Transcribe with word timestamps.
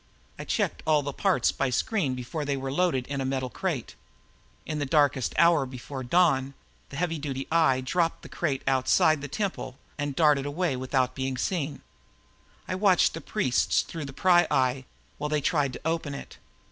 I 0.39 0.45
checked 0.45 0.81
all 0.87 1.03
the 1.03 1.13
parts 1.13 1.51
by 1.51 1.69
screen 1.69 2.15
before 2.15 2.43
they 2.43 2.57
were 2.57 2.71
loaded 2.71 3.05
in 3.05 3.21
a 3.21 3.23
metal 3.23 3.51
crate. 3.51 3.93
In 4.65 4.79
the 4.79 4.85
darkest 4.87 5.35
hour 5.37 5.63
before 5.67 6.01
dawn, 6.03 6.55
the 6.89 6.95
heavy 6.97 7.19
duty 7.19 7.47
eye 7.51 7.81
dropped 7.81 8.23
the 8.23 8.27
crate 8.27 8.63
outside 8.65 9.21
the 9.21 9.27
temple 9.27 9.77
and 9.99 10.15
darted 10.15 10.47
away 10.47 10.75
without 10.75 11.13
being 11.13 11.37
seen. 11.37 11.83
I 12.67 12.73
watched 12.73 13.13
the 13.13 13.21
priests 13.21 13.83
through 13.83 14.05
the 14.05 14.11
pryeye 14.11 14.85
while 15.19 15.29
they 15.29 15.39
tried 15.39 15.73
to 15.73 15.81
open 15.85 16.15
it. 16.15 16.39